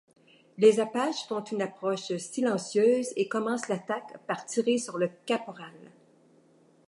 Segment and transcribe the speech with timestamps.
[0.57, 5.91] Les Apaches font une approche silencieuse et commencent l'attaque par tirer sur le caporal.